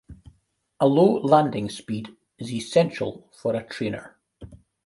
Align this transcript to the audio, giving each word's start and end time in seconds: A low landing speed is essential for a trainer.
A 0.79 0.87
low 0.87 1.19
landing 1.21 1.69
speed 1.69 2.09
is 2.39 2.51
essential 2.51 3.29
for 3.39 3.53
a 3.55 3.63
trainer. 3.67 4.17